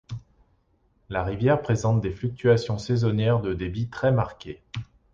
[1.09, 4.63] La rivière présente des fluctuations saisonnières de débit très marquées.